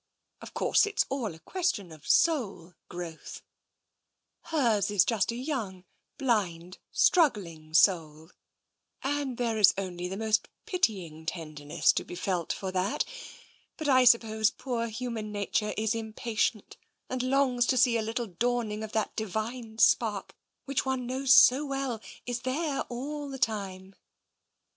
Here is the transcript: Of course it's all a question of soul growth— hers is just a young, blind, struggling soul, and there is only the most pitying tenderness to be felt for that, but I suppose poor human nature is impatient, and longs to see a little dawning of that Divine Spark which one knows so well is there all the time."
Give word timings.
Of 0.41 0.55
course 0.55 0.87
it's 0.87 1.05
all 1.09 1.35
a 1.35 1.39
question 1.39 1.91
of 1.91 2.07
soul 2.09 2.73
growth— 2.89 3.43
hers 4.51 4.89
is 4.89 5.05
just 5.05 5.31
a 5.31 5.35
young, 5.35 5.85
blind, 6.17 6.79
struggling 6.91 7.75
soul, 7.75 8.31
and 9.03 9.37
there 9.37 9.59
is 9.59 9.75
only 9.77 10.07
the 10.07 10.17
most 10.17 10.47
pitying 10.65 11.27
tenderness 11.27 11.93
to 11.93 12.03
be 12.03 12.15
felt 12.15 12.51
for 12.51 12.71
that, 12.71 13.05
but 13.77 13.87
I 13.87 14.05
suppose 14.05 14.49
poor 14.49 14.87
human 14.87 15.31
nature 15.31 15.75
is 15.77 15.93
impatient, 15.93 16.77
and 17.07 17.21
longs 17.21 17.67
to 17.67 17.77
see 17.77 17.95
a 17.95 18.01
little 18.01 18.25
dawning 18.25 18.81
of 18.83 18.93
that 18.93 19.15
Divine 19.15 19.77
Spark 19.77 20.35
which 20.65 20.83
one 20.83 21.05
knows 21.05 21.31
so 21.31 21.63
well 21.63 22.01
is 22.25 22.39
there 22.41 22.81
all 22.89 23.29
the 23.29 23.37
time." 23.37 23.93